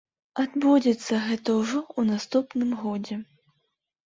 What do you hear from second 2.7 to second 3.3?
годзе.